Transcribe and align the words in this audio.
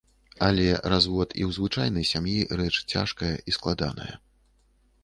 Але 0.45 0.63
развод 0.93 1.35
і 1.41 1.43
ў 1.47 1.57
звычайнай 1.59 2.09
сям'і 2.13 2.39
рэч 2.63 2.73
цяжкая 2.91 3.31
і 3.51 3.57
складаная. 3.61 4.13